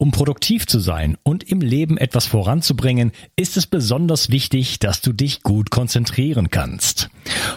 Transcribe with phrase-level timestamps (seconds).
[0.00, 5.12] Um produktiv zu sein und im Leben etwas voranzubringen, ist es besonders wichtig, dass du
[5.12, 7.10] dich gut konzentrieren kannst.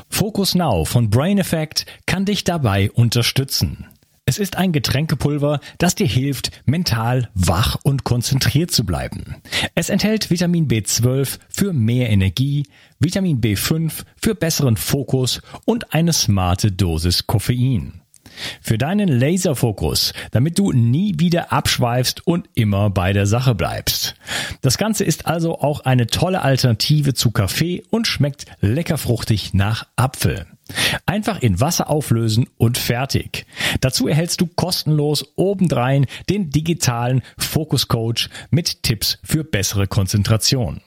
[0.09, 3.85] Focus Now von Brain Effect kann dich dabei unterstützen.
[4.25, 9.35] Es ist ein Getränkepulver, das dir hilft, mental wach und konzentriert zu bleiben.
[9.75, 12.65] Es enthält Vitamin B12 für mehr Energie,
[12.99, 18.00] Vitamin B5 für besseren Fokus und eine smarte Dosis Koffein.
[18.61, 24.15] Für deinen Laserfokus, damit du nie wieder abschweifst und immer bei der Sache bleibst.
[24.61, 29.87] Das Ganze ist also auch eine tolle Alternative zu Kaffee und schmeckt lecker fruchtig nach
[29.95, 30.45] Apfel.
[31.05, 33.45] Einfach in Wasser auflösen und fertig.
[33.81, 40.81] Dazu erhältst du kostenlos obendrein den digitalen Fokus Coach mit Tipps für bessere Konzentration.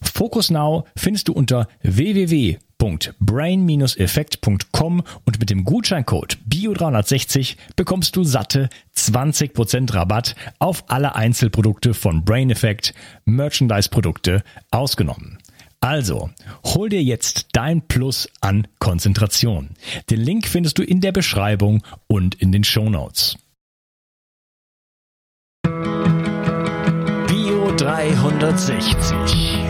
[0.00, 8.68] Focus Now findest du unter www www.brain-effekt.com und mit dem Gutscheincode BIO360 bekommst du satte
[8.96, 12.92] 20% Rabatt auf alle Einzelprodukte von Brain Effect,
[13.24, 15.38] Merchandise-Produkte ausgenommen.
[15.82, 16.28] Also,
[16.64, 19.70] hol dir jetzt dein Plus an Konzentration.
[20.10, 23.38] Den Link findest du in der Beschreibung und in den Show Notes.
[27.26, 29.69] Bio 360.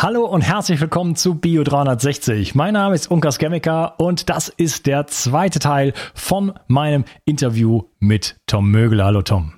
[0.00, 2.54] Hallo und herzlich willkommen zu Bio 360.
[2.54, 8.36] Mein Name ist Unkas Gemmika und das ist der zweite Teil von meinem Interview mit
[8.46, 9.02] Tom Mögel.
[9.02, 9.54] Hallo Tom.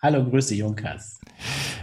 [0.00, 1.18] Hallo, grüße Unkas.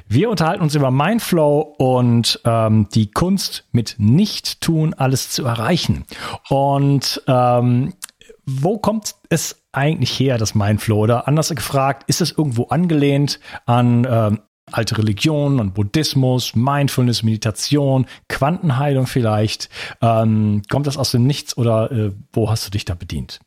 [0.08, 6.06] Wir unterhalten uns über Mindflow und ähm, die Kunst mit Nicht-Tun alles zu erreichen.
[6.48, 7.96] Und ähm,
[8.46, 11.00] wo kommt es eigentlich her, das Mindflow?
[11.00, 14.40] Oder anders gefragt, ist es irgendwo angelehnt an ähm,
[14.72, 19.70] alte Religionen und Buddhismus, Mindfulness, Meditation, Quantenheilung vielleicht.
[20.02, 23.40] Ähm, kommt das aus dem Nichts oder äh, wo hast du dich da bedient?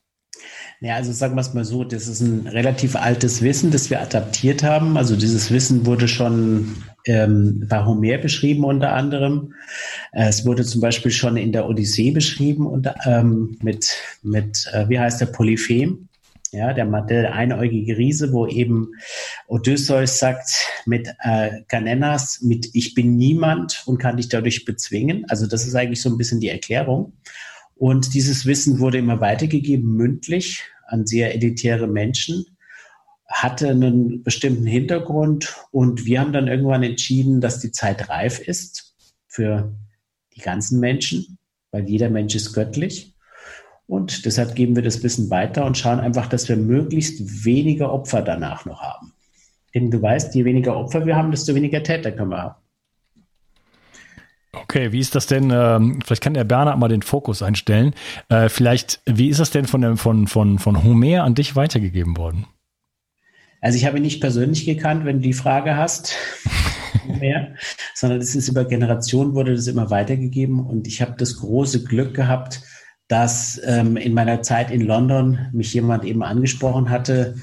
[0.80, 4.00] Ja, also sagen wir es mal so, das ist ein relativ altes Wissen, das wir
[4.00, 4.96] adaptiert haben.
[4.96, 6.74] Also dieses Wissen wurde schon
[7.06, 9.54] ähm, bei Homer beschrieben unter anderem.
[10.12, 14.88] Äh, es wurde zum Beispiel schon in der Odyssee beschrieben und ähm, mit, mit äh,
[14.88, 16.08] wie heißt der, Polyphem
[16.52, 18.92] ja, der, der einäugige Riese, wo eben
[19.48, 25.24] Odysseus sagt mit äh, Ganenas, mit Ich bin niemand und kann dich dadurch bezwingen.
[25.28, 27.14] Also das ist eigentlich so ein bisschen die Erklärung.
[27.74, 32.44] Und dieses Wissen wurde immer weitergegeben, mündlich, an sehr elitäre Menschen,
[33.26, 38.94] hatte einen bestimmten Hintergrund und wir haben dann irgendwann entschieden, dass die Zeit reif ist
[39.26, 39.74] für
[40.36, 41.38] die ganzen Menschen,
[41.70, 43.11] weil jeder Mensch ist göttlich.
[43.86, 48.22] Und deshalb geben wir das Wissen weiter und schauen einfach, dass wir möglichst wenige Opfer
[48.22, 49.12] danach noch haben.
[49.74, 52.54] Denn du weißt, je weniger Opfer wir haben, desto weniger Täter können wir haben.
[54.54, 55.50] Okay, wie ist das denn?
[55.50, 57.94] Ähm, vielleicht kann der Bernhard mal den Fokus einstellen.
[58.28, 62.16] Äh, vielleicht, wie ist das denn von, dem, von, von, von Homer an dich weitergegeben
[62.18, 62.46] worden?
[63.62, 66.14] Also ich habe ihn nicht persönlich gekannt, wenn du die Frage hast,
[67.20, 67.54] mehr,
[67.94, 72.12] sondern es ist über Generationen wurde das immer weitergegeben und ich habe das große Glück
[72.12, 72.62] gehabt,
[73.12, 77.36] dass ähm, in meiner Zeit in London mich jemand eben angesprochen hatte.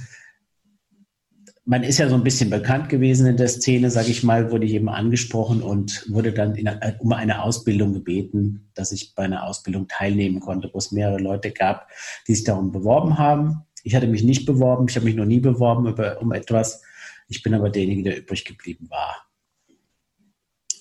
[1.64, 4.66] Man ist ja so ein bisschen bekannt gewesen in der Szene, sage ich mal, wurde
[4.66, 9.44] ich eben angesprochen und wurde dann in, um eine Ausbildung gebeten, dass ich bei einer
[9.44, 11.88] Ausbildung teilnehmen konnte, wo es mehrere Leute gab,
[12.28, 13.62] die sich darum beworben haben.
[13.84, 16.82] Ich hatte mich nicht beworben, ich habe mich noch nie beworben über, um etwas.
[17.28, 19.28] Ich bin aber derjenige, der übrig geblieben war.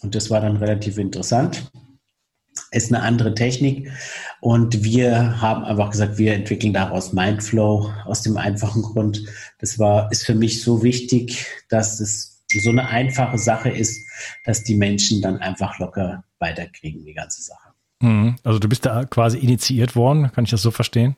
[0.01, 1.71] Und das war dann relativ interessant
[2.71, 3.91] ist eine andere Technik.
[4.41, 9.25] Und wir haben einfach gesagt, wir entwickeln daraus Mindflow aus dem einfachen Grund.
[9.59, 14.01] Das war, ist für mich so wichtig, dass es so eine einfache Sache ist,
[14.45, 17.69] dass die Menschen dann einfach locker weiterkriegen, die ganze Sache.
[18.01, 18.37] Mhm.
[18.45, 21.17] Also du bist da quasi initiiert worden, kann ich das so verstehen?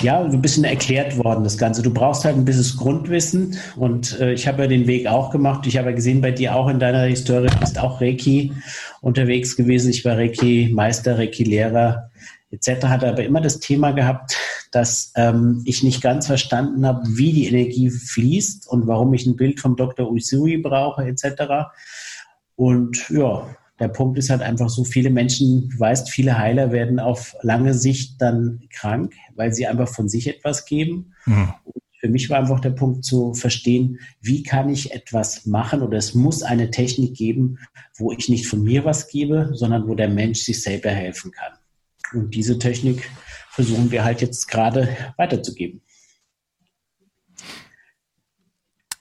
[0.00, 1.82] Ja, ein bisschen erklärt worden, das Ganze.
[1.82, 5.66] Du brauchst halt ein bisschen Grundwissen und äh, ich habe ja den Weg auch gemacht.
[5.66, 8.52] Ich habe ja gesehen, bei dir auch in deiner Historie bist auch Reiki
[9.00, 9.90] unterwegs gewesen.
[9.90, 12.10] Ich war Reiki-Meister, Reiki-Lehrer
[12.50, 12.86] etc.
[12.86, 14.36] Hatte aber immer das Thema gehabt,
[14.70, 19.36] dass ähm, ich nicht ganz verstanden habe, wie die Energie fließt und warum ich ein
[19.36, 20.10] Bild vom Dr.
[20.10, 21.70] Usui brauche etc.
[22.54, 23.46] Und ja,
[23.80, 27.74] der Punkt ist halt einfach so, viele Menschen, du weißt, viele Heiler werden auf lange
[27.74, 31.14] Sicht dann krank, weil sie einfach von sich etwas geben.
[31.26, 31.54] Mhm.
[32.00, 36.14] Für mich war einfach der Punkt zu verstehen, wie kann ich etwas machen oder es
[36.14, 37.58] muss eine Technik geben,
[37.96, 41.52] wo ich nicht von mir was gebe, sondern wo der Mensch sich selber helfen kann.
[42.12, 43.10] Und diese Technik
[43.50, 45.82] versuchen wir halt jetzt gerade weiterzugeben.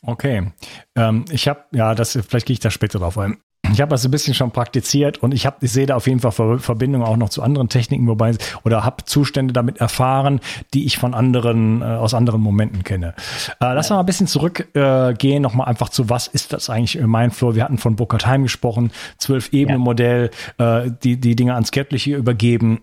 [0.01, 0.51] Okay.
[0.95, 3.37] Ähm, ich habe, ja, das, vielleicht gehe ich da später drauf ein.
[3.73, 6.19] Ich habe das ein bisschen schon praktiziert und ich habe, ich sehe da auf jeden
[6.19, 10.39] Fall Verbindungen auch noch zu anderen Techniken, wobei oder habe Zustände damit erfahren,
[10.73, 13.13] die ich von anderen äh, aus anderen Momenten kenne.
[13.59, 17.09] Äh, lass mal ein bisschen zurückgehen, äh, nochmal einfach zu was ist das eigentlich in
[17.09, 17.55] Mindflow?
[17.55, 20.83] Wir hatten von Burkhard Heim gesprochen, zwölf Ebenen Modell, ja.
[20.83, 22.81] äh, die die Dinge ans Göttliche übergeben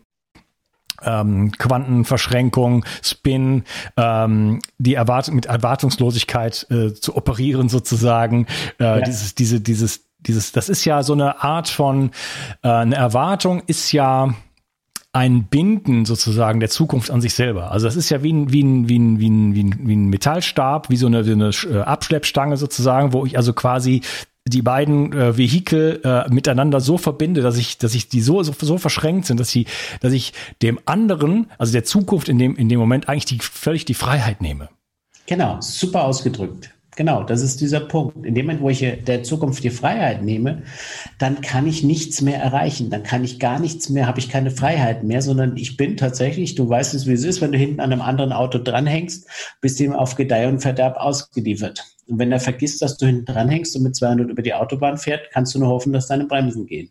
[1.04, 3.64] ähm, Quantenverschränkung, Spin,
[3.96, 8.46] ähm, die Erwartung mit Erwartungslosigkeit äh, zu operieren sozusagen,
[8.78, 9.00] äh, ja.
[9.00, 12.10] dieses, diese, dieses, dieses, das ist ja so eine Art von
[12.62, 14.34] äh, eine Erwartung ist ja
[15.14, 17.70] ein Binden sozusagen der Zukunft an sich selber.
[17.70, 19.54] Also das ist ja wie ein, wie ein, wie ein, wie ein,
[19.86, 24.02] wie ein, Metallstab, wie so eine, wie eine äh, Abschleppstange sozusagen, wo ich also quasi
[24.46, 28.52] die beiden äh, Vehikel äh, miteinander so verbinde, dass ich, dass ich die so, so,
[28.58, 29.66] so verschränkt sind, dass sie,
[30.00, 30.32] dass ich
[30.62, 34.42] dem anderen, also der Zukunft in dem, in dem Moment eigentlich die, völlig die Freiheit
[34.42, 34.68] nehme.
[35.26, 36.73] Genau, super ausgedrückt.
[36.96, 38.24] Genau, das ist dieser Punkt.
[38.24, 40.62] In dem Moment, wo ich der Zukunft die Freiheit nehme,
[41.18, 42.90] dann kann ich nichts mehr erreichen.
[42.90, 46.54] Dann kann ich gar nichts mehr, habe ich keine Freiheit mehr, sondern ich bin tatsächlich,
[46.54, 49.28] du weißt es, wie es ist, wenn du hinten an einem anderen Auto dranhängst,
[49.60, 51.84] bist ihm auf Gedeih und Verderb ausgeliefert.
[52.06, 54.98] Und wenn er vergisst, dass du hinten dran hängst und mit 200 über die Autobahn
[54.98, 56.90] fährt, kannst du nur hoffen, dass deine Bremsen gehen.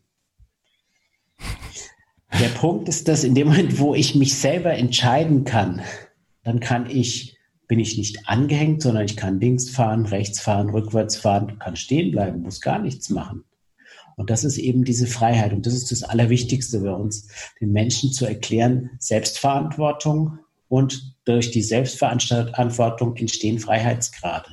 [2.41, 5.81] Der Punkt ist, dass in dem Moment, wo ich mich selber entscheiden kann,
[6.43, 7.32] dann kann ich,
[7.67, 12.11] bin ich nicht angehängt, sondern ich kann links fahren, rechts fahren, rückwärts fahren, kann stehen
[12.11, 13.43] bleiben, muss gar nichts machen.
[14.15, 15.53] Und das ist eben diese Freiheit.
[15.53, 17.27] Und das ist das Allerwichtigste bei uns,
[17.59, 24.51] den Menschen zu erklären, Selbstverantwortung und durch die Selbstverantwortung entstehen Freiheitsgrade.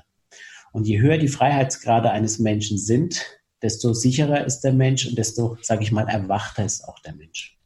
[0.72, 3.24] Und je höher die Freiheitsgrade eines Menschen sind,
[3.60, 7.59] desto sicherer ist der Mensch und desto, sage ich mal, erwachter ist auch der Mensch.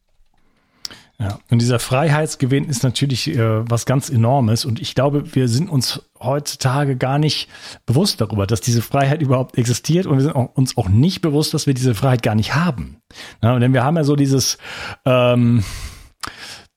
[1.17, 4.65] Ja, und dieser Freiheitsgewinn ist natürlich äh, was ganz Enormes.
[4.65, 7.47] Und ich glaube, wir sind uns heutzutage gar nicht
[7.85, 10.07] bewusst darüber, dass diese Freiheit überhaupt existiert.
[10.07, 12.97] Und wir sind auch, uns auch nicht bewusst, dass wir diese Freiheit gar nicht haben.
[13.41, 14.57] Ja, denn wir haben ja so dieses,
[15.05, 15.63] ähm,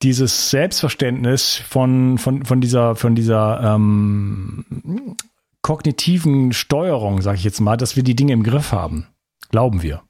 [0.02, 5.17] dieses Selbstverständnis von, von, von dieser, von dieser ähm,
[5.62, 9.08] kognitiven Steuerung, sage ich jetzt mal, dass wir die Dinge im Griff haben.
[9.50, 10.02] Glauben wir.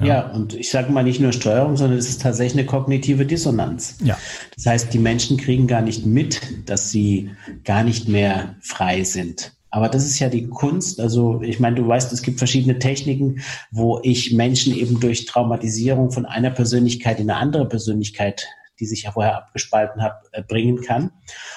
[0.00, 3.26] Ja, ja und ich sage mal nicht nur Steuerung, sondern es ist tatsächlich eine kognitive
[3.26, 3.96] Dissonanz.
[4.02, 4.18] Ja.
[4.56, 7.30] Das heißt, die Menschen kriegen gar nicht mit, dass sie
[7.64, 9.52] gar nicht mehr frei sind.
[9.72, 10.98] Aber das ist ja die Kunst.
[10.98, 16.10] Also ich meine, du weißt, es gibt verschiedene Techniken, wo ich Menschen eben durch Traumatisierung
[16.10, 18.46] von einer Persönlichkeit in eine andere Persönlichkeit
[18.80, 21.12] die sich ja vorher abgespalten hat, äh, bringen kann.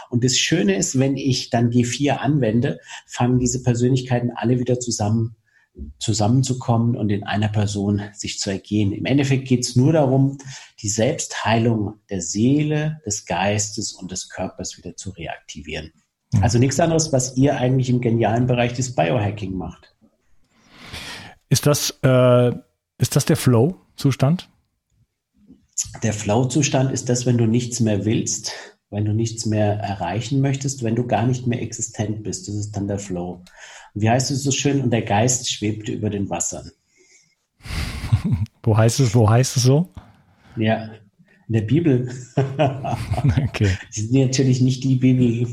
[0.09, 5.35] Und das Schöne ist, wenn ich dann G4 anwende, fangen diese Persönlichkeiten alle wieder zusammen
[5.99, 8.91] zusammenzukommen und in einer Person sich zu ergehen.
[8.91, 10.37] Im Endeffekt geht es nur darum,
[10.81, 15.91] die Selbstheilung der Seele, des Geistes und des Körpers wieder zu reaktivieren.
[16.33, 16.43] Mhm.
[16.43, 19.95] Also nichts anderes, was ihr eigentlich im genialen Bereich des Biohacking macht.
[21.49, 22.51] Ist das, äh,
[22.97, 24.49] ist das der Flow-Zustand?
[26.03, 28.51] der Flow-Zustand ist das, wenn du nichts mehr willst,
[28.93, 32.47] wenn du nichts mehr erreichen möchtest, wenn du gar nicht mehr existent bist.
[32.47, 33.41] Das ist dann der Flow.
[33.93, 34.81] Und wie heißt es so schön?
[34.81, 36.71] Und der Geist schwebte über den Wassern.
[38.63, 39.89] wo heißt es, wo heißt es so?
[40.55, 40.91] Ja,
[41.47, 42.09] in der Bibel.
[42.35, 43.77] okay.
[43.87, 45.47] Das sind natürlich nicht die Bibel,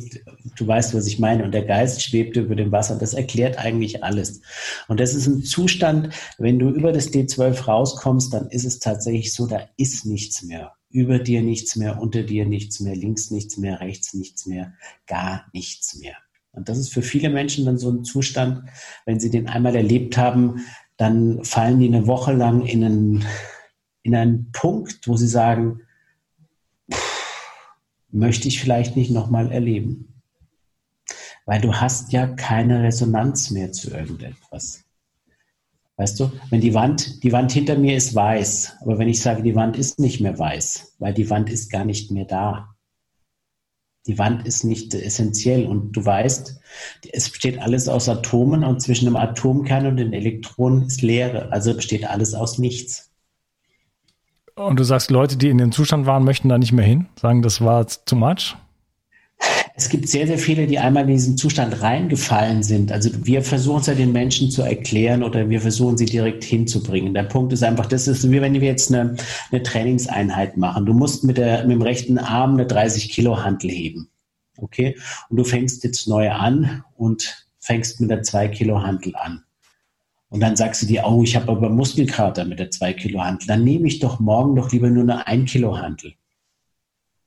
[0.56, 1.44] du weißt, was ich meine.
[1.44, 2.96] Und der Geist schwebte über dem Wasser.
[2.96, 4.42] Das erklärt eigentlich alles.
[4.88, 9.32] Und das ist ein Zustand, wenn du über das D12 rauskommst, dann ist es tatsächlich
[9.32, 10.72] so, da ist nichts mehr.
[10.90, 14.74] Über dir nichts mehr, unter dir nichts mehr, links nichts mehr, rechts nichts mehr,
[15.06, 16.16] gar nichts mehr.
[16.52, 18.68] Und das ist für viele Menschen dann so ein Zustand,
[19.06, 20.64] wenn sie den einmal erlebt haben,
[20.96, 23.26] dann fallen die eine Woche lang in einen
[24.02, 25.82] in einen Punkt, wo sie sagen,
[28.10, 30.22] möchte ich vielleicht nicht nochmal erleben.
[31.44, 34.84] Weil du hast ja keine Resonanz mehr zu irgendetwas.
[36.00, 39.42] Weißt du, wenn die Wand, die Wand hinter mir ist weiß, aber wenn ich sage,
[39.42, 42.74] die Wand ist nicht mehr weiß, weil die Wand ist gar nicht mehr da.
[44.06, 46.58] Die Wand ist nicht essentiell und du weißt,
[47.12, 51.74] es besteht alles aus Atomen und zwischen dem Atomkern und den Elektronen ist Leere, also
[51.74, 53.10] besteht alles aus nichts.
[54.54, 57.42] Und du sagst, Leute, die in dem Zustand waren, möchten da nicht mehr hin, sagen,
[57.42, 58.56] das war too much?
[59.80, 62.92] Es gibt sehr, sehr viele, die einmal in diesen Zustand reingefallen sind.
[62.92, 67.14] Also wir versuchen es ja den Menschen zu erklären oder wir versuchen sie direkt hinzubringen.
[67.14, 69.16] Der Punkt ist einfach, das ist wie wenn wir jetzt eine,
[69.50, 70.84] eine Trainingseinheit machen.
[70.84, 74.10] Du musst mit, der, mit dem rechten Arm eine 30 Kilo Hantel heben.
[74.58, 74.98] Okay?
[75.30, 79.44] Und du fängst jetzt neu an und fängst mit der 2 Kilo Handel an.
[80.28, 83.46] Und dann sagst du dir, oh, ich habe aber Muskelkater mit der 2 Kilo Handel.
[83.46, 86.12] Dann nehme ich doch morgen doch lieber nur eine 1 Kilo Handel.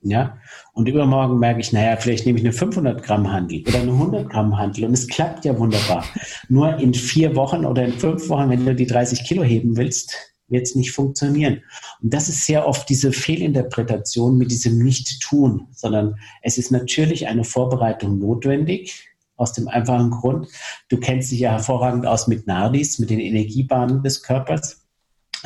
[0.05, 0.38] Ja,
[0.74, 4.29] und übermorgen merke ich, naja, vielleicht nehme ich eine 500 Gramm Handel oder eine 100
[4.29, 6.03] Gramm Handel und es klappt ja wunderbar.
[6.50, 10.13] Nur in vier Wochen oder in fünf Wochen, wenn du die 30 Kilo heben willst,
[10.50, 11.62] wird es nicht funktionieren.
[12.01, 17.45] Und das ist sehr oft diese Fehlinterpretation mit diesem Nicht-Tun, sondern es ist natürlich eine
[17.45, 20.48] Vorbereitung notwendig, aus dem einfachen Grund,
[20.89, 24.83] du kennst dich ja hervorragend aus mit Nardis, mit den Energiebahnen des Körpers.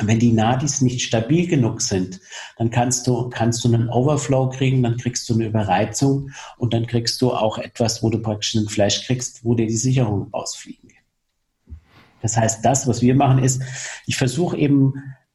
[0.00, 2.20] Wenn die Nadis nicht stabil genug sind,
[2.56, 6.86] dann kannst du, kannst du einen Overflow kriegen, dann kriegst du eine Überreizung und dann
[6.86, 10.90] kriegst du auch etwas, wo du praktisch einen Flash kriegst, wo dir die Sicherungen rausfliegen.
[12.22, 13.62] Das heißt, das, was wir machen, ist,
[14.06, 14.94] ich versuche eben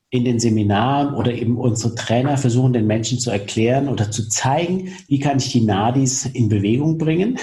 [0.09, 4.93] in den Seminaren oder eben unsere Trainer versuchen, den Menschen zu erklären oder zu zeigen,
[5.07, 7.39] wie kann ich die Nadis in Bewegung bringen,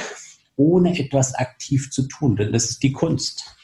[0.57, 2.37] ohne etwas aktiv zu tun.
[2.37, 3.57] Denn das ist die Kunst.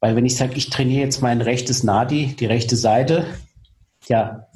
[0.00, 3.26] Weil wenn ich sage, ich trainiere jetzt mein rechtes Nadi, die rechte Seite,
[4.08, 4.46] ja,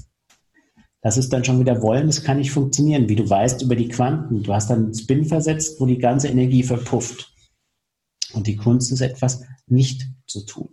[1.00, 3.08] das ist dann schon wieder Wollen, das kann nicht funktionieren.
[3.08, 6.28] Wie du weißt über die Quanten, du hast dann einen Spin versetzt, wo die ganze
[6.28, 7.32] Energie verpufft.
[8.32, 10.68] Und die Kunst ist etwas nicht zu tun.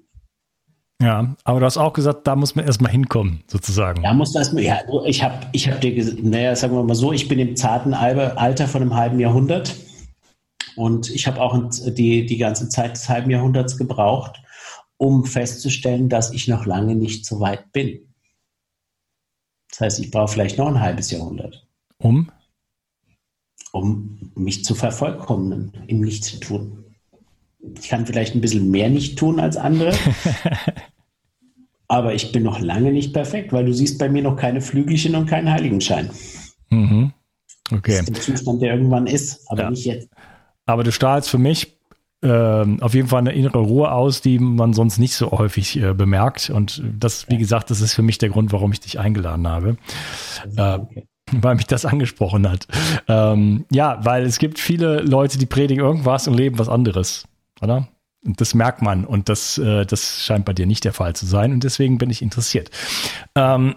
[1.01, 4.03] Ja, aber du hast auch gesagt, da muss man erstmal hinkommen, sozusagen.
[4.03, 7.13] Da muss das, ja, ich habe ich hab dir gesagt, naja, sagen wir mal so,
[7.13, 9.75] ich bin im zarten Alter von einem halben Jahrhundert
[10.75, 14.41] und ich habe auch die, die ganze Zeit des halben Jahrhunderts gebraucht,
[14.99, 18.13] um festzustellen, dass ich noch lange nicht so weit bin.
[19.71, 21.65] Das heißt, ich brauche vielleicht noch ein halbes Jahrhundert.
[21.97, 22.29] Um?
[23.71, 26.83] Um mich zu vervollkommnen, im Nichtstun.
[27.79, 29.93] Ich kann vielleicht ein bisschen mehr nicht tun als andere,
[31.87, 35.15] aber ich bin noch lange nicht perfekt, weil du siehst bei mir noch keine Flügelchen
[35.15, 36.09] und keinen Heiligenschein.
[36.69, 37.13] Mhm.
[37.71, 37.91] Okay.
[37.91, 39.69] Das ist der Zustand, der irgendwann ist, aber ja.
[39.69, 40.09] nicht jetzt.
[40.65, 41.78] Aber du strahlst für mich
[42.21, 45.93] ähm, auf jeden Fall eine innere Ruhe aus, die man sonst nicht so häufig äh,
[45.93, 46.49] bemerkt.
[46.49, 49.77] Und das, wie gesagt, das ist für mich der Grund, warum ich dich eingeladen habe.
[50.55, 50.79] Äh,
[51.31, 52.67] weil mich das angesprochen hat.
[53.07, 57.25] Ähm, ja, weil es gibt viele Leute, die predigen irgendwas und leben was anderes,
[57.61, 57.87] oder?
[58.25, 61.25] Und das merkt man und das, äh, das scheint bei dir nicht der Fall zu
[61.25, 62.69] sein und deswegen bin ich interessiert.
[63.35, 63.75] Ähm,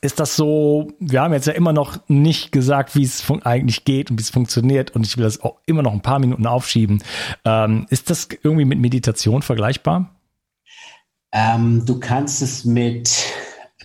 [0.00, 4.10] ist das so, wir haben jetzt ja immer noch nicht gesagt, wie es eigentlich geht
[4.10, 7.02] und wie es funktioniert und ich will das auch immer noch ein paar Minuten aufschieben.
[7.44, 10.14] Ähm, ist das irgendwie mit Meditation vergleichbar?
[11.32, 13.10] Ähm, du kannst es mit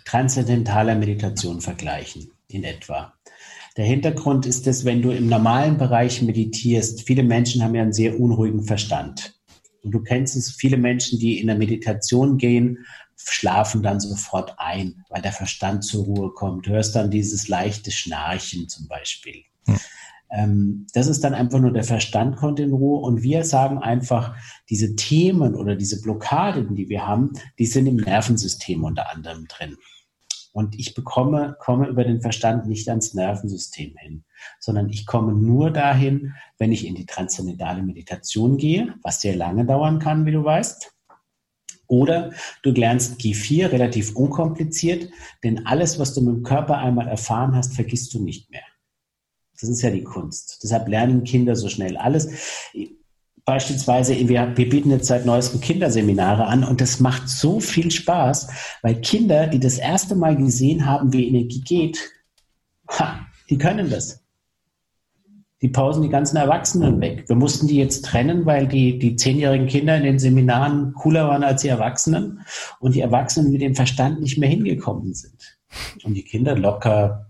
[0.06, 3.14] transzendentaler Meditation vergleichen, in etwa.
[3.78, 7.94] Der Hintergrund ist dass wenn du im normalen Bereich meditierst, viele Menschen haben ja einen
[7.94, 9.36] sehr unruhigen Verstand.
[9.84, 12.86] Und du kennst es, viele Menschen, die in der Meditation gehen,
[13.28, 16.66] schlafen dann sofort ein, weil der Verstand zur Ruhe kommt.
[16.66, 19.44] Du hörst dann dieses leichte Schnarchen zum Beispiel.
[19.66, 19.80] Hm.
[20.32, 24.36] Ähm, das ist dann einfach nur der Verstand kommt in Ruhe und wir sagen einfach,
[24.70, 29.78] diese Themen oder diese Blockaden, die wir haben, die sind im Nervensystem unter anderem drin.
[30.52, 34.24] Und ich bekomme, komme über den Verstand nicht ans Nervensystem hin,
[34.60, 39.66] sondern ich komme nur dahin, wenn ich in die transzendentale Meditation gehe, was sehr lange
[39.66, 40.92] dauern kann, wie du weißt.
[41.90, 42.32] Oder
[42.62, 45.10] du lernst G4 relativ unkompliziert,
[45.44, 48.62] denn alles, was du mit dem Körper einmal erfahren hast, vergisst du nicht mehr.
[49.60, 50.60] Das ist ja die Kunst.
[50.64, 52.30] Deshalb lernen Kinder so schnell alles.
[53.44, 58.50] Beispielsweise, wir, bieten jetzt seit neuestem Kinderseminare an und das macht so viel Spaß,
[58.84, 62.12] weil Kinder, die das erste Mal gesehen haben, wie Energie geht,
[62.88, 64.24] ha, die können das
[65.62, 67.26] die pausen die ganzen Erwachsenen weg.
[67.28, 71.44] Wir mussten die jetzt trennen, weil die, die zehnjährigen Kinder in den Seminaren cooler waren
[71.44, 72.42] als die Erwachsenen
[72.80, 75.58] und die Erwachsenen mit dem Verstand nicht mehr hingekommen sind.
[76.04, 77.28] Und die Kinder locker.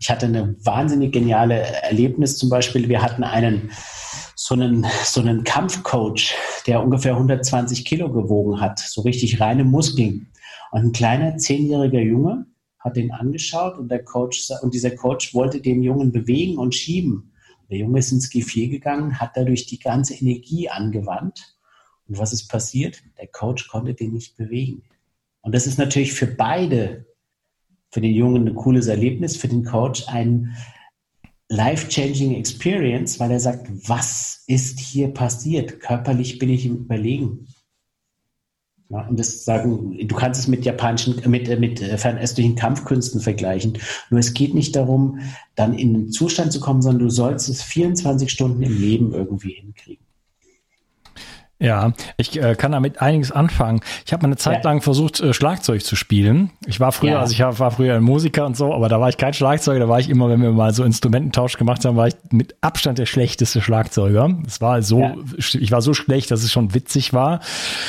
[0.00, 2.88] Ich hatte eine wahnsinnig geniale Erlebnis zum Beispiel.
[2.88, 3.70] Wir hatten einen,
[4.34, 6.34] so einen, so einen Kampfcoach,
[6.66, 10.28] der ungefähr 120 Kilo gewogen hat, so richtig reine Muskeln.
[10.70, 12.46] Und ein kleiner zehnjähriger Junge
[12.78, 17.32] hat den angeschaut und der Coach, und dieser Coach wollte den Jungen bewegen und schieben.
[17.70, 21.56] Der Junge ist ins G4 gegangen, hat dadurch die ganze Energie angewandt.
[22.08, 23.02] Und was ist passiert?
[23.18, 24.82] Der Coach konnte den nicht bewegen.
[25.40, 27.06] Und das ist natürlich für beide,
[27.90, 30.56] für den Jungen ein cooles Erlebnis, für den Coach ein
[31.48, 35.80] life-changing Experience, weil er sagt, was ist hier passiert?
[35.80, 37.46] Körperlich bin ich im Überlegen.
[38.88, 43.20] Ja, und das sagen, du kannst es mit japanischen, mit, äh, mit äh, fernöstlichen Kampfkünsten
[43.20, 43.78] vergleichen.
[44.10, 45.18] Nur es geht nicht darum,
[45.56, 49.54] dann in den Zustand zu kommen, sondern du sollst es 24 Stunden im Leben irgendwie
[49.54, 50.05] hinkriegen.
[51.58, 53.80] Ja, ich äh, kann damit einiges anfangen.
[54.04, 54.70] Ich habe eine Zeit ja.
[54.70, 56.50] lang versucht, äh, Schlagzeug zu spielen.
[56.66, 57.20] Ich war früher, ja.
[57.20, 59.88] also ich war früher ein Musiker und so, aber da war ich kein Schlagzeuger, da
[59.88, 63.06] war ich immer, wenn wir mal so Instrumententausch gemacht haben, war ich mit Abstand der
[63.06, 64.36] schlechteste Schlagzeuger.
[64.46, 65.14] Es war so, ja.
[65.38, 67.40] ich war so schlecht, dass es schon witzig war.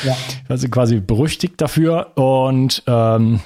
[0.05, 0.15] Ja.
[0.47, 3.41] Also quasi berüchtigt dafür und ähm,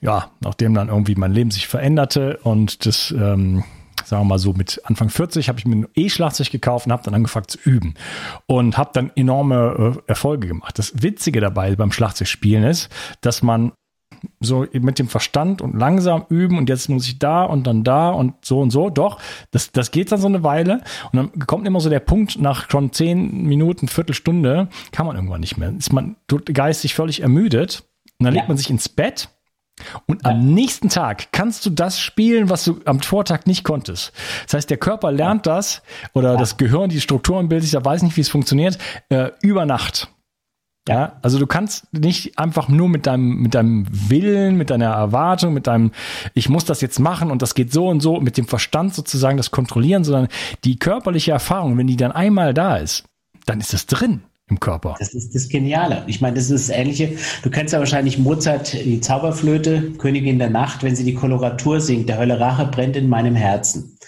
[0.00, 3.64] ja, nachdem dann irgendwie mein Leben sich veränderte und das ähm,
[4.08, 7.02] sagen wir mal so mit Anfang 40 habe ich mir ein E-Schlagzeug gekauft und habe
[7.02, 7.94] dann angefangen zu üben
[8.46, 10.78] und habe dann enorme äh, Erfolge gemacht.
[10.78, 12.88] Das Witzige dabei beim Schlagzeugspielen ist,
[13.20, 13.72] dass man
[14.40, 18.10] so mit dem Verstand und langsam üben und jetzt muss ich da und dann da
[18.10, 18.90] und so und so.
[18.90, 20.80] Doch, das, das geht dann so eine Weile
[21.12, 25.40] und dann kommt immer so der Punkt, nach schon zehn Minuten, Viertelstunde, kann man irgendwann
[25.40, 25.72] nicht mehr.
[25.76, 26.16] Ist man
[26.52, 27.84] geistig völlig ermüdet
[28.18, 28.40] und dann ja.
[28.40, 29.28] legt man sich ins Bett
[30.06, 34.12] und am nächsten Tag kannst du das spielen, was du am Vortag nicht konntest.
[34.44, 35.82] Das heißt, der Körper lernt das
[36.12, 36.38] oder ja.
[36.38, 40.08] das Gehirn, die Strukturen bildet sich, da weiß nicht, wie es funktioniert, äh, über Nacht.
[40.88, 45.52] Ja, also du kannst nicht einfach nur mit deinem, mit deinem Willen, mit deiner Erwartung,
[45.52, 45.92] mit deinem,
[46.32, 49.36] ich muss das jetzt machen und das geht so und so, mit dem Verstand sozusagen
[49.36, 50.28] das kontrollieren, sondern
[50.64, 53.04] die körperliche Erfahrung, wenn die dann einmal da ist,
[53.44, 54.96] dann ist das drin im Körper.
[54.98, 56.04] Das ist das Geniale.
[56.06, 57.16] Ich meine, das ist das Ähnliche.
[57.42, 62.08] Du kennst ja wahrscheinlich Mozart, die Zauberflöte, Königin der Nacht, wenn sie die Koloratur singt,
[62.08, 63.98] der Hölle Rache brennt in meinem Herzen.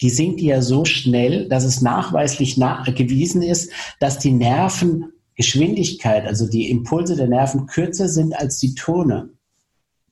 [0.00, 6.48] Die singt die ja so schnell, dass es nachweislich nachgewiesen ist, dass die Nervengeschwindigkeit, also
[6.48, 9.30] die Impulse der Nerven kürzer sind als die Tone.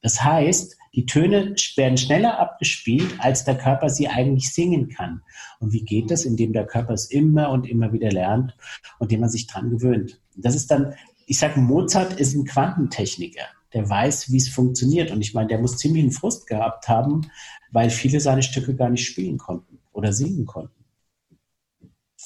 [0.02, 5.23] Das heißt, die Töne werden schneller abgespielt, als der Körper sie eigentlich singen kann.
[5.61, 6.25] Und wie geht das?
[6.25, 8.57] Indem der Körper es immer und immer wieder lernt
[8.99, 10.21] und dem man sich dran gewöhnt.
[10.37, 10.95] Das ist dann,
[11.26, 13.45] ich sage, Mozart ist ein Quantentechniker.
[13.75, 15.11] Der weiß, wie es funktioniert.
[15.11, 17.30] Und ich meine, der muss ziemlich einen Frust gehabt haben,
[17.71, 20.78] weil viele seine Stücke gar nicht spielen konnten oder singen konnten.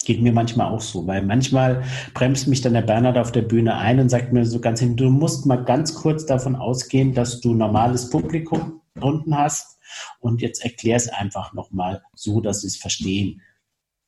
[0.05, 3.77] Geht mir manchmal auch so, weil manchmal bremst mich dann der Bernhard auf der Bühne
[3.77, 7.41] ein und sagt mir so ganz hin, du musst mal ganz kurz davon ausgehen, dass
[7.41, 9.79] du normales Publikum unten hast
[10.21, 13.43] und jetzt erklär es einfach nochmal so, dass sie es verstehen.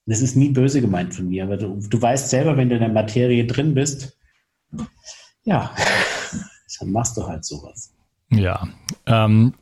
[0.06, 2.82] Das ist nie böse gemeint von mir, aber du, du weißt selber, wenn du in
[2.82, 4.18] der Materie drin bist,
[5.44, 5.74] ja,
[6.80, 7.94] dann machst du halt sowas.
[8.30, 8.68] Ja,
[9.06, 9.54] ähm,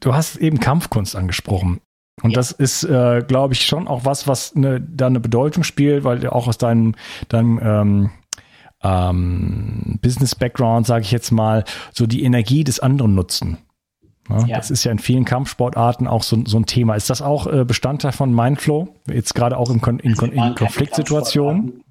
[0.00, 1.80] du hast eben Kampfkunst angesprochen.
[2.20, 2.36] Und ja.
[2.36, 6.26] das ist, äh, glaube ich, schon auch was, was eine, da eine Bedeutung spielt, weil
[6.28, 6.94] auch aus deinem,
[7.28, 8.10] deinem ähm,
[8.82, 13.58] ähm, Business-Background, sage ich jetzt mal, so die Energie des anderen nutzen.
[14.28, 14.56] Ja, ja.
[14.56, 16.94] Das ist ja in vielen Kampfsportarten auch so, so ein Thema.
[16.94, 18.88] Ist das auch äh, Bestandteil von Mindflow?
[19.08, 21.82] Jetzt gerade auch in, Kon in, Kon in Konfliktsituationen?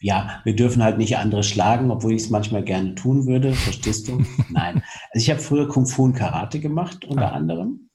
[0.00, 3.52] Ja, wir dürfen halt nicht andere schlagen, obwohl ich es manchmal gerne tun würde.
[3.52, 4.22] Verstehst du?
[4.50, 4.82] Nein.
[5.12, 7.36] Also ich habe früher Kung Fu und Karate gemacht, unter ah.
[7.36, 7.88] anderem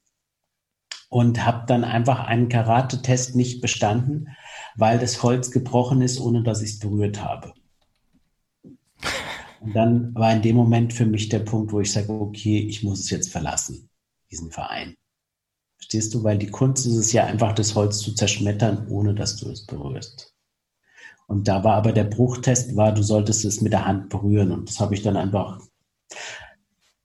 [1.14, 4.30] und habe dann einfach einen Karate-Test nicht bestanden,
[4.76, 7.54] weil das Holz gebrochen ist, ohne dass ich es berührt habe.
[9.60, 12.82] Und dann war in dem Moment für mich der Punkt, wo ich sage, okay, ich
[12.82, 13.92] muss es jetzt verlassen,
[14.32, 14.96] diesen Verein.
[15.78, 16.24] Verstehst du?
[16.24, 19.68] Weil die Kunst ist es ja einfach, das Holz zu zerschmettern, ohne dass du es
[19.68, 20.34] berührst.
[21.28, 24.52] Und da war aber der Bruchtest, war, du solltest es mit der Hand berühren.
[24.52, 25.62] Und das habe ich dann einfach,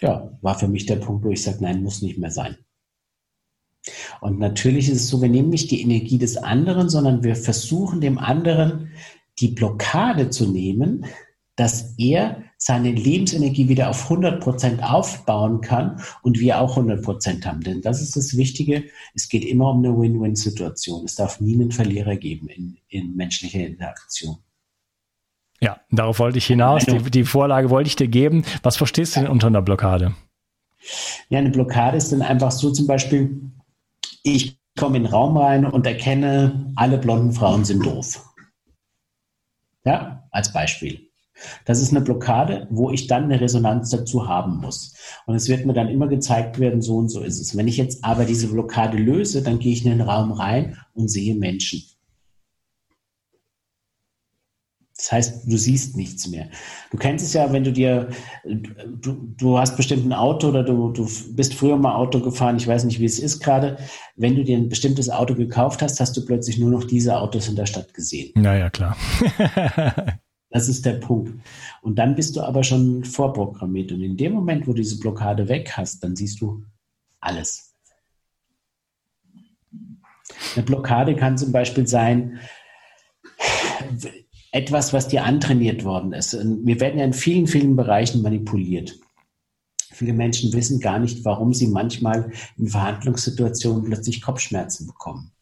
[0.01, 2.57] ja, war für mich der Punkt, wo ich sage, nein, muss nicht mehr sein.
[4.21, 8.01] Und natürlich ist es so, wir nehmen nicht die Energie des anderen, sondern wir versuchen
[8.01, 8.91] dem anderen
[9.39, 11.07] die Blockade zu nehmen,
[11.57, 17.47] dass er seine Lebensenergie wieder auf 100 Prozent aufbauen kann und wir auch 100 Prozent
[17.47, 17.61] haben.
[17.63, 18.85] Denn das ist das Wichtige.
[19.15, 21.05] Es geht immer um eine Win-Win-Situation.
[21.05, 24.39] Es darf nie einen Verlierer geben in, in menschlicher Interaktion.
[25.61, 26.85] Ja, darauf wollte ich hinaus.
[26.85, 28.45] Die, die Vorlage wollte ich dir geben.
[28.63, 30.15] Was verstehst du denn unter einer Blockade?
[31.29, 33.41] Ja, eine Blockade ist dann einfach so zum Beispiel,
[34.23, 38.25] ich komme in den Raum rein und erkenne, alle blonden Frauen sind doof.
[39.85, 41.09] Ja, als Beispiel.
[41.65, 44.95] Das ist eine Blockade, wo ich dann eine Resonanz dazu haben muss.
[45.27, 47.57] Und es wird mir dann immer gezeigt werden, so und so ist es.
[47.57, 51.09] Wenn ich jetzt aber diese Blockade löse, dann gehe ich in den Raum rein und
[51.09, 51.85] sehe Menschen.
[54.99, 56.49] Das heißt, du siehst nichts mehr.
[56.91, 58.09] Du kennst es ja, wenn du dir,
[58.45, 62.67] du, du hast bestimmt ein Auto oder du, du bist früher mal Auto gefahren, ich
[62.67, 63.79] weiß nicht, wie es ist gerade.
[64.17, 67.49] Wenn du dir ein bestimmtes Auto gekauft hast, hast du plötzlich nur noch diese Autos
[67.49, 68.33] in der Stadt gesehen.
[68.35, 68.97] Naja, klar.
[70.51, 71.41] das ist der Punkt.
[71.81, 73.93] Und dann bist du aber schon vorprogrammiert.
[73.93, 76.65] Und in dem Moment, wo du diese Blockade weg hast, dann siehst du
[77.21, 77.73] alles.
[80.57, 82.41] Eine Blockade kann zum Beispiel sein,
[84.53, 86.33] etwas, was dir antrainiert worden ist.
[86.35, 88.99] Wir werden ja in vielen, vielen Bereichen manipuliert.
[89.91, 95.33] Viele Menschen wissen gar nicht, warum sie manchmal in Verhandlungssituationen plötzlich Kopfschmerzen bekommen.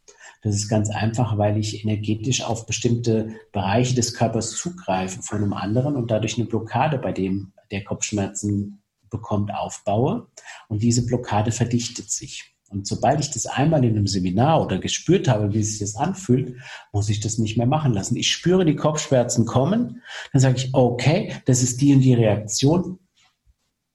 [0.42, 5.52] Das ist ganz einfach, weil ich energetisch auf bestimmte Bereiche des Körpers zugreife von einem
[5.52, 10.28] anderen und dadurch eine Blockade bei dem, der Kopfschmerzen bekommt, aufbaue.
[10.68, 12.55] Und diese Blockade verdichtet sich.
[12.68, 16.56] Und sobald ich das einmal in einem Seminar oder gespürt habe, wie sich das anfühlt,
[16.92, 18.16] muss ich das nicht mehr machen lassen.
[18.16, 20.02] Ich spüre die Kopfschmerzen kommen,
[20.32, 22.98] dann sage ich, okay, das ist die und die Reaktion.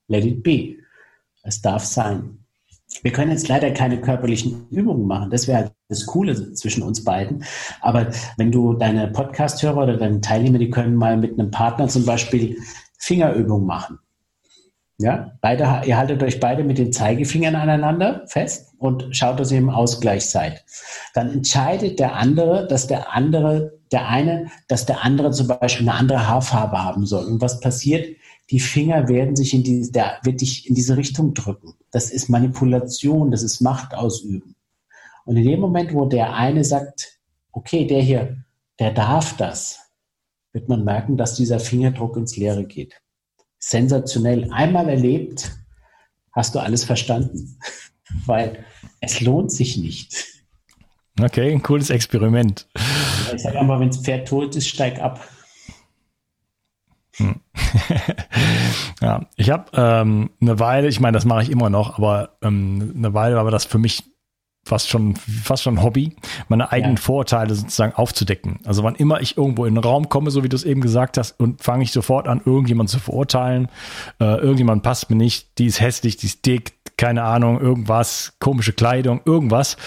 [0.07, 0.77] Let it be.
[1.43, 2.37] Es darf sein.
[3.01, 5.31] Wir können jetzt leider keine körperlichen Übungen machen.
[5.31, 7.43] Das wäre das Coole zwischen uns beiden.
[7.79, 12.05] Aber wenn du deine Podcast-Hörer oder deine Teilnehmer, die können mal mit einem Partner zum
[12.05, 12.57] Beispiel
[12.97, 13.99] Fingerübungen machen.
[15.01, 19.57] Ja, beide, ihr haltet euch beide mit den Zeigefingern aneinander fest und schaut, dass ihr
[19.57, 20.63] im Ausgleich seid.
[21.15, 25.97] Dann entscheidet der andere, dass der andere, der eine, dass der andere zum Beispiel eine
[25.97, 27.25] andere Haarfarbe haben soll.
[27.25, 28.15] Und was passiert?
[28.51, 31.73] Die Finger werden sich in die, der wird dich in diese Richtung drücken.
[31.89, 34.55] Das ist Manipulation, das ist Macht ausüben.
[35.25, 37.17] Und in dem Moment, wo der eine sagt,
[37.53, 38.37] okay, der hier,
[38.77, 39.79] der darf das,
[40.53, 43.01] wird man merken, dass dieser Fingerdruck ins Leere geht
[43.61, 44.51] sensationell.
[44.51, 45.51] Einmal erlebt,
[46.33, 47.57] hast du alles verstanden.
[48.25, 48.65] Weil
[48.99, 50.25] es lohnt sich nicht.
[51.19, 52.67] Okay, ein cooles Experiment.
[53.33, 55.25] Ich sage immer, wenn das Pferd tot ist, steig ab.
[57.17, 57.41] Hm.
[59.01, 62.93] ja, ich habe ähm, eine Weile, ich meine, das mache ich immer noch, aber ähm,
[62.95, 64.03] eine Weile war das für mich
[64.63, 66.15] fast schon, fast schon Hobby,
[66.47, 67.01] meine eigenen ja.
[67.01, 68.59] Vorurteile sozusagen aufzudecken.
[68.63, 71.17] Also wann immer ich irgendwo in den Raum komme, so wie du es eben gesagt
[71.17, 73.69] hast, und fange ich sofort an, irgendjemanden zu verurteilen.
[74.19, 78.73] Äh, irgendjemand passt mir nicht, die ist hässlich, die ist dick, keine Ahnung, irgendwas, komische
[78.73, 79.77] Kleidung, irgendwas.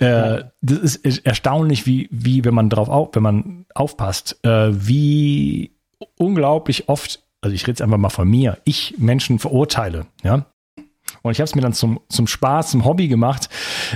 [0.00, 0.52] Äh, ja.
[0.62, 5.76] Das ist erstaunlich, wie, wie, wenn man drauf auf, wenn man aufpasst, äh, wie
[6.16, 10.46] unglaublich oft, also ich rede jetzt einfach mal von mir, ich Menschen verurteile, ja.
[11.22, 13.48] Und ich habe es mir dann zum, zum Spaß, zum Hobby gemacht,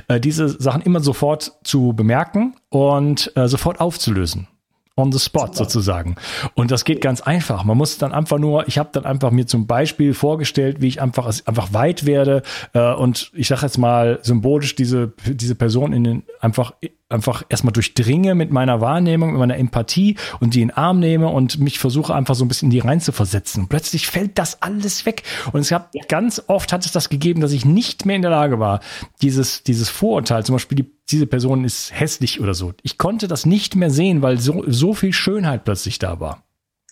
[0.09, 4.49] äh, diese Sachen immer sofort zu bemerken und äh, sofort aufzulösen
[4.97, 5.55] on the spot Super.
[5.55, 6.17] sozusagen.
[6.55, 7.65] Und das geht ganz einfach.
[7.65, 11.03] Man muss dann einfach nur, ich habe dann einfach mir zum Beispiel vorgestellt, wie ich
[11.03, 16.05] einfach einfach weit werde äh, und ich sage jetzt mal symbolisch diese diese Person in
[16.05, 16.73] den einfach
[17.09, 21.29] einfach erstmal durchdringe mit meiner Wahrnehmung, mit meiner Empathie und die in den Arm nehme
[21.29, 23.69] und mich versuche einfach so ein bisschen in die rein zu versetzen.
[23.69, 25.23] plötzlich fällt das alles weg.
[25.53, 26.03] Und es gab ja.
[26.09, 28.81] ganz oft hat es das gegeben, dass ich nicht mehr in der Lage war,
[29.23, 32.75] dieses, dieses Vorurteil, zum Beispiel die, diese Person ist hässlich oder so.
[32.83, 36.43] Ich konnte das nicht mehr sehen, weil so, so viel Schönheit plötzlich da war.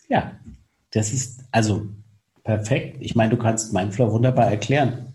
[0.08, 0.32] Ja,
[0.92, 1.86] das ist also
[2.44, 2.98] perfekt.
[3.00, 5.12] Ich meine, du kannst Mindflow wunderbar erklären.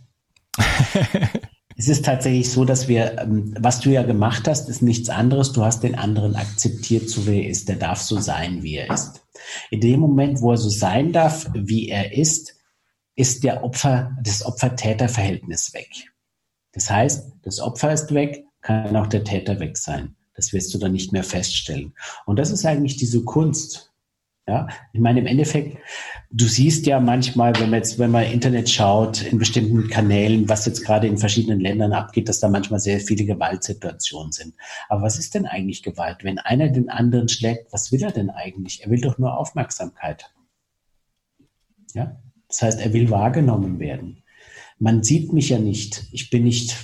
[1.79, 5.53] Es ist tatsächlich so, dass wir, ähm, was du ja gemacht hast, ist nichts anderes.
[5.53, 7.69] Du hast den anderen akzeptiert, so wie er ist.
[7.69, 9.25] Der darf so sein, wie er ist.
[9.69, 12.57] In dem Moment, wo er so sein darf, wie er ist,
[13.15, 15.89] ist der Opfer, das Opfer-Täter-Verhältnis weg.
[16.73, 20.17] Das heißt, das Opfer ist weg, kann auch der Täter weg sein.
[20.35, 21.93] Das wirst du dann nicht mehr feststellen.
[22.25, 23.88] Und das ist eigentlich diese Kunst,
[24.49, 25.77] ja, ich meine, im Endeffekt,
[26.31, 30.65] du siehst ja manchmal, wenn man jetzt, wenn man Internet schaut, in bestimmten Kanälen, was
[30.65, 34.55] jetzt gerade in verschiedenen Ländern abgeht, dass da manchmal sehr viele Gewaltsituationen sind.
[34.87, 36.23] Aber was ist denn eigentlich Gewalt?
[36.23, 38.83] Wenn einer den anderen schlägt, was will er denn eigentlich?
[38.83, 40.33] Er will doch nur Aufmerksamkeit.
[41.93, 44.23] Ja, das heißt, er will wahrgenommen werden.
[44.79, 46.05] Man sieht mich ja nicht.
[46.11, 46.75] Ich bin nicht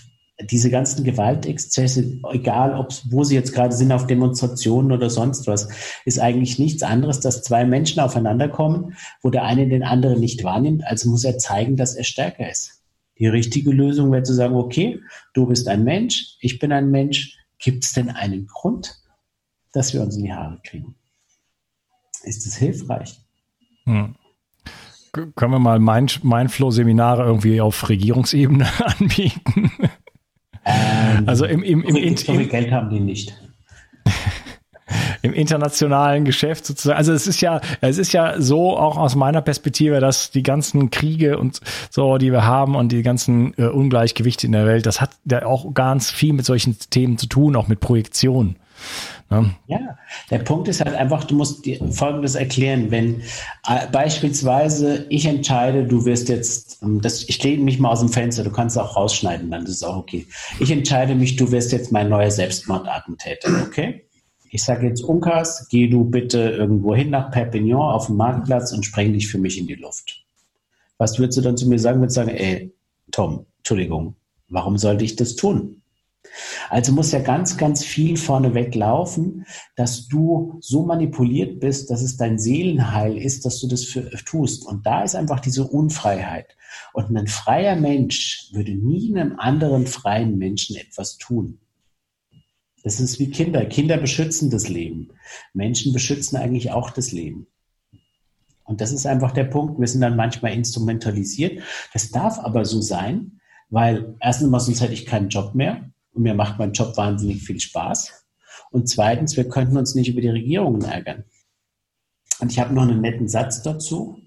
[0.42, 5.70] diese ganzen Gewaltexzesse, egal ob wo sie jetzt gerade sind, auf Demonstrationen oder sonst was,
[6.04, 10.44] ist eigentlich nichts anderes, dass zwei Menschen aufeinander kommen, wo der eine den anderen nicht
[10.44, 12.84] wahrnimmt, also muss er zeigen, dass er stärker ist.
[13.18, 15.00] Die richtige Lösung wäre zu sagen, okay,
[15.34, 18.94] du bist ein Mensch, ich bin ein Mensch, gibt es denn einen Grund,
[19.72, 20.96] dass wir uns in die Haare kriegen?
[22.24, 23.22] Ist es hilfreich?
[23.86, 24.16] Hm.
[25.14, 28.68] Können wir mal Mindflow-Seminare irgendwie auf Regierungsebene
[29.00, 29.72] anbieten?
[31.26, 33.36] Also im, im, im, im, im Geld haben die nicht.
[35.22, 36.98] Im internationalen Geschäft sozusagen.
[36.98, 40.92] Also es ist ja, es ist ja so auch aus meiner Perspektive, dass die ganzen
[40.92, 45.02] Kriege und so, die wir haben und die ganzen äh, Ungleichgewichte in der Welt, das
[45.02, 48.58] hat ja auch ganz viel mit solchen Themen zu tun, auch mit Projektionen.
[49.32, 49.56] Ne?
[49.68, 49.98] Ja,
[50.30, 52.92] der Punkt ist halt einfach, du musst dir Folgendes erklären.
[52.92, 53.22] Wenn
[53.68, 58.10] äh, beispielsweise ich entscheide, du wirst jetzt, ähm, das, ich lehne mich mal aus dem
[58.10, 60.28] Fenster, du kannst auch rausschneiden, dann ist es auch okay.
[60.60, 64.06] Ich entscheide mich, du wirst jetzt mein neuer Selbstmordattentäter, okay?
[64.52, 68.86] Ich sage jetzt, Unkas, geh du bitte irgendwo hin nach Perpignan auf den Marktplatz und
[68.86, 70.24] spreng dich für mich in die Luft.
[70.98, 72.00] Was würdest du dann zu mir sagen?
[72.00, 72.74] Würdest sagen, ey,
[73.12, 74.16] Tom, Entschuldigung,
[74.48, 75.82] warum sollte ich das tun?
[76.70, 82.18] Also muss ja ganz, ganz viel vorneweg laufen, dass du so manipuliert bist, dass es
[82.18, 84.66] dein Seelenheil ist, dass du das für, tust.
[84.66, 86.56] Und da ist einfach diese Unfreiheit.
[86.94, 91.60] Und ein freier Mensch würde nie einem anderen freien Menschen etwas tun.
[92.84, 93.66] Das ist wie Kinder.
[93.66, 95.10] Kinder beschützen das Leben.
[95.54, 97.48] Menschen beschützen eigentlich auch das Leben.
[98.64, 99.80] Und das ist einfach der Punkt.
[99.80, 101.62] Wir sind dann manchmal instrumentalisiert.
[101.94, 106.24] Das darf aber so sein, weil erstens mal sonst hätte ich keinen Job mehr und
[106.24, 108.26] mir macht mein Job wahnsinnig viel Spaß.
[108.72, 111.26] Und zweitens, wir könnten uns nicht über die Regierungen ärgern.
[112.40, 114.20] Und ich habe noch einen netten Satz dazu.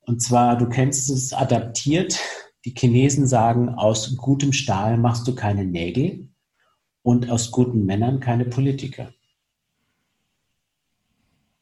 [0.00, 2.18] Und zwar, du kennst es adaptiert.
[2.64, 6.28] Die Chinesen sagen, aus gutem Stahl machst du keine Nägel
[7.02, 9.12] und aus guten Männern keine Politiker.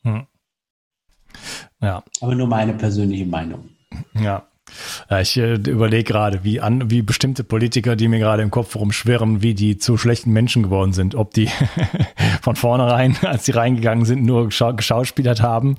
[0.03, 0.27] Hm.
[1.81, 2.03] Ja.
[2.20, 3.68] Aber nur meine persönliche Meinung.
[4.14, 4.49] Ja.
[5.21, 9.43] Ich äh, überlege gerade, wie, an, wie bestimmte Politiker, die mir gerade im Kopf rumschwirren,
[9.43, 11.15] wie die zu schlechten Menschen geworden sind.
[11.15, 11.49] Ob die
[12.43, 15.77] von vornherein, als sie reingegangen sind, nur geschauspielert haben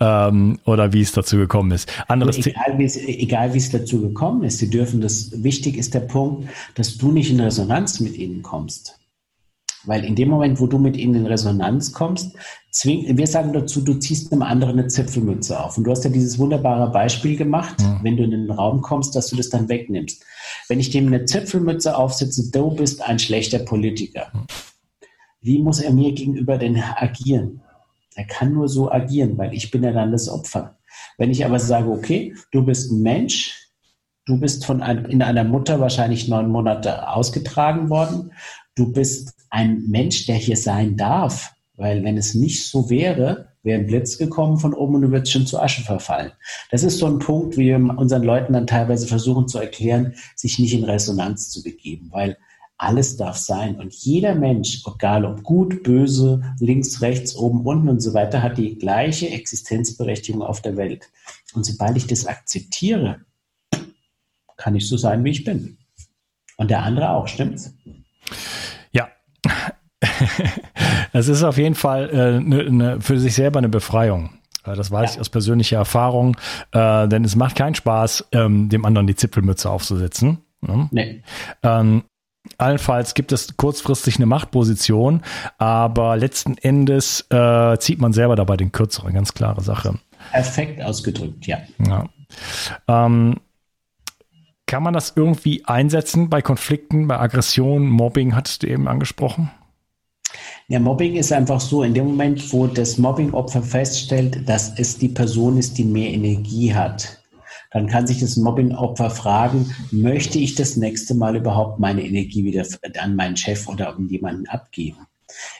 [0.00, 1.92] ähm, oder wie es dazu gekommen ist.
[2.08, 5.94] Anderes egal, wie es, egal wie es dazu gekommen ist, sie dürfen das, wichtig ist
[5.94, 8.98] der Punkt, dass du nicht in Resonanz mit ihnen kommst.
[9.86, 12.36] Weil in dem Moment, wo du mit ihnen in Resonanz kommst,
[12.70, 15.78] zwing, wir sagen dazu, du ziehst einem anderen eine Zipfelmütze auf.
[15.78, 18.00] Und du hast ja dieses wunderbare Beispiel gemacht, mhm.
[18.02, 20.24] wenn du in den Raum kommst, dass du das dann wegnimmst.
[20.68, 24.26] Wenn ich dem eine Zipfelmütze aufsetze, du bist ein schlechter Politiker.
[24.32, 24.46] Mhm.
[25.40, 27.60] Wie muss er mir gegenüber denn agieren?
[28.16, 30.76] Er kann nur so agieren, weil ich bin ja dann das Opfer.
[31.18, 33.70] Wenn ich aber sage, okay, du bist ein Mensch,
[34.24, 38.32] du bist von ein, in einer Mutter wahrscheinlich neun Monate ausgetragen worden,
[38.74, 43.80] du bist ein Mensch, der hier sein darf, weil wenn es nicht so wäre, wäre
[43.80, 46.32] ein Blitz gekommen von oben und du würdest schon zu Asche verfallen.
[46.70, 50.58] Das ist so ein Punkt, wie wir unseren Leuten dann teilweise versuchen zu erklären, sich
[50.58, 52.36] nicht in Resonanz zu begeben, weil
[52.76, 53.80] alles darf sein.
[53.80, 58.58] Und jeder Mensch, egal ob gut, böse, links, rechts, oben, unten und so weiter, hat
[58.58, 61.08] die gleiche Existenzberechtigung auf der Welt.
[61.54, 63.22] Und sobald ich das akzeptiere,
[64.58, 65.78] kann ich so sein, wie ich bin.
[66.58, 67.75] Und der andere auch, stimmt's?
[71.16, 74.30] Es ist auf jeden Fall äh, ne, ne, für sich selber eine Befreiung.
[74.64, 75.14] Das weiß ja.
[75.14, 76.36] ich aus persönlicher Erfahrung,
[76.72, 80.38] äh, denn es macht keinen Spaß, ähm, dem anderen die Zipfelmütze aufzusetzen.
[80.60, 80.88] Ne?
[80.90, 81.22] Nee.
[81.62, 82.02] Ähm,
[82.58, 85.22] Allenfalls gibt es kurzfristig eine Machtposition,
[85.58, 89.98] aber letzten Endes äh, zieht man selber dabei den kürzeren, ganz klare Sache.
[90.32, 91.58] Perfekt ausgedrückt, ja.
[91.86, 92.08] ja.
[92.88, 93.40] Ähm,
[94.66, 99.50] kann man das irgendwie einsetzen bei Konflikten, bei Aggressionen, Mobbing, hattest du eben angesprochen?
[100.68, 105.08] Ja, Mobbing ist einfach so, in dem Moment, wo das Mobbing-Opfer feststellt, dass es die
[105.08, 107.22] Person ist, die mehr Energie hat,
[107.70, 112.64] dann kann sich das Mobbing-Opfer fragen, möchte ich das nächste Mal überhaupt meine Energie wieder
[113.00, 115.06] an meinen Chef oder an jemanden abgeben?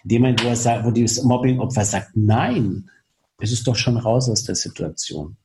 [0.05, 2.89] In dem Moment, wo, er sagt, wo das Mobbing-Opfer sagt, nein,
[3.39, 5.37] es ist doch schon raus aus der Situation.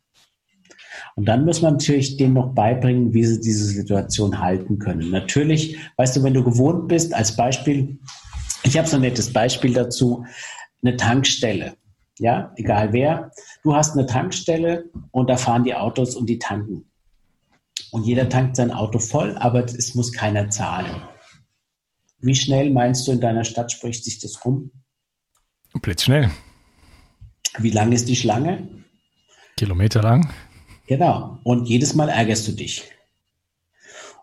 [1.16, 5.12] Und dann muss man natürlich denen noch beibringen, wie sie diese Situation halten können.
[5.12, 8.00] Natürlich, weißt du, wenn du gewohnt bist, als Beispiel,
[8.64, 10.26] ich habe so ein nettes Beispiel dazu,
[10.84, 11.76] eine Tankstelle.
[12.20, 13.32] Ja, egal wer.
[13.64, 16.86] Du hast eine Tankstelle und da fahren die Autos und die tanken.
[17.92, 21.02] Und jeder tankt sein Auto voll, aber es muss keiner zahlen.
[22.20, 24.72] Wie schnell meinst du, in deiner Stadt spricht sich das rum?
[25.82, 26.30] Blitzschnell.
[27.58, 28.68] Wie lang ist die Schlange?
[29.58, 30.32] Kilometer lang.
[30.88, 31.40] Genau.
[31.44, 32.84] Und jedes Mal ärgerst du dich.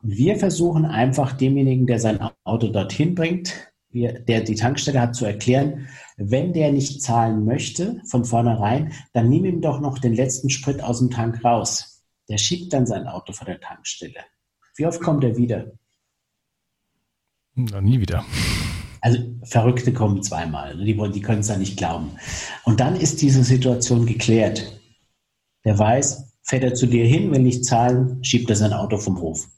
[0.02, 5.24] Und wir versuchen einfach demjenigen, der sein Auto dorthin bringt, der die Tankstelle hat, zu
[5.24, 10.50] erklären, wenn der nicht zahlen möchte von vornherein, dann nimm ihm doch noch den letzten
[10.50, 12.04] Sprit aus dem Tank raus.
[12.28, 14.20] Der schiebt dann sein Auto vor der Tankstelle.
[14.76, 15.72] Wie oft kommt er wieder?
[17.54, 18.24] Na, nie wieder.
[19.00, 20.76] Also Verrückte kommen zweimal.
[20.76, 22.10] Die, die können es ja nicht glauben.
[22.64, 24.80] Und dann ist diese Situation geklärt.
[25.64, 29.20] Der weiß, fährt er zu dir hin, will nicht zahlen, schiebt er sein Auto vom
[29.20, 29.48] Hof.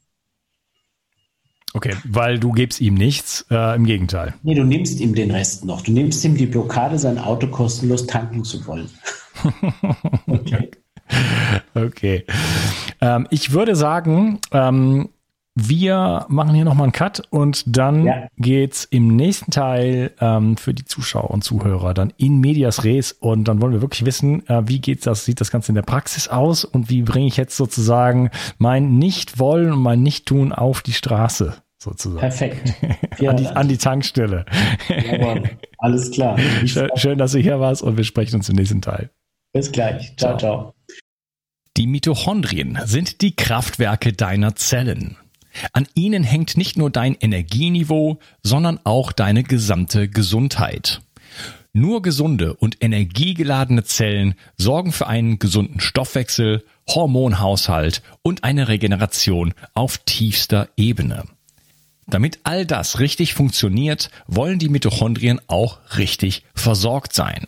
[1.73, 4.33] Okay, weil du gibst ihm nichts, äh, im Gegenteil.
[4.43, 5.81] Nee, du nimmst ihm den Rest noch.
[5.81, 8.89] Du nimmst ihm die Blockade, sein Auto kostenlos tanken zu wollen.
[10.27, 10.71] okay.
[11.73, 12.25] okay.
[12.99, 15.09] Ähm, ich würde sagen, ähm,
[15.55, 18.27] wir machen hier nochmal einen Cut und dann ja.
[18.37, 23.45] geht's im nächsten Teil ähm, für die Zuschauer und Zuhörer dann in Medias Res und
[23.45, 26.29] dann wollen wir wirklich wissen, äh, wie geht's das, sieht das Ganze in der Praxis
[26.29, 31.55] aus und wie bringe ich jetzt sozusagen mein Nicht-Wollen und mein Nicht-Tun auf die Straße
[31.77, 32.19] sozusagen.
[32.19, 32.73] Perfekt.
[33.27, 34.45] an, die, an die Tankstelle.
[34.87, 35.49] Jawohl.
[35.79, 36.37] Alles klar.
[36.65, 39.09] Schön, schön, dass du hier warst und wir sprechen uns im nächsten Teil.
[39.53, 40.15] Bis gleich.
[40.15, 40.73] Ciao, ciao.
[41.77, 45.17] Die Mitochondrien sind die Kraftwerke deiner Zellen.
[45.73, 51.01] An ihnen hängt nicht nur dein Energieniveau, sondern auch deine gesamte Gesundheit.
[51.73, 59.97] Nur gesunde und energiegeladene Zellen sorgen für einen gesunden Stoffwechsel, Hormonhaushalt und eine Regeneration auf
[59.99, 61.23] tiefster Ebene.
[62.07, 67.47] Damit all das richtig funktioniert, wollen die Mitochondrien auch richtig versorgt sein.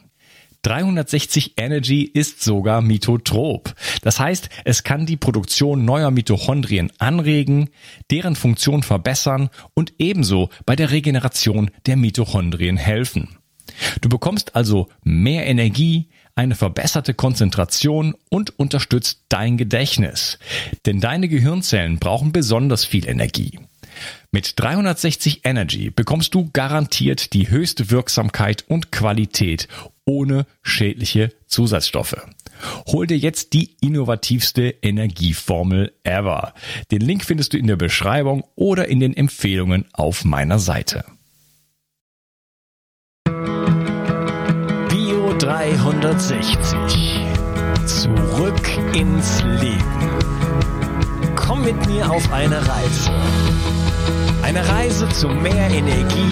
[0.63, 3.73] 360 Energy ist sogar mitotrop.
[4.01, 7.69] Das heißt, es kann die Produktion neuer Mitochondrien anregen,
[8.11, 13.37] deren Funktion verbessern und ebenso bei der Regeneration der Mitochondrien helfen.
[14.01, 20.39] Du bekommst also mehr Energie, eine verbesserte Konzentration und unterstützt dein Gedächtnis.
[20.85, 23.59] Denn deine Gehirnzellen brauchen besonders viel Energie.
[24.31, 29.67] Mit 360 Energy bekommst du garantiert die höchste Wirksamkeit und Qualität
[30.05, 32.17] ohne schädliche Zusatzstoffe.
[32.87, 36.53] Hol dir jetzt die innovativste Energieformel ever.
[36.91, 41.03] Den Link findest du in der Beschreibung oder in den Empfehlungen auf meiner Seite.
[44.89, 46.77] Bio 360.
[47.85, 50.09] Zurück ins Leben.
[51.35, 53.11] Komm mit mir auf eine Reise.
[54.43, 56.31] Eine Reise zu mehr Energie